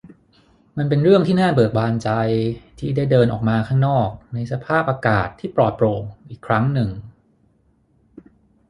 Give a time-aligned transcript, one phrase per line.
[0.77, 2.09] มันเป็นเรื่องที่น่าเบิกบานใจ
[2.79, 6.89] ที่ได้เดินออกมาข้างนอกในสภาพอากาศที่ปลอดโปร่งอีกครั้งหนึ่ง